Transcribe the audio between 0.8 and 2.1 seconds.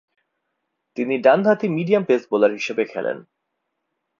তিনি ডানহাতি মিডিয়াম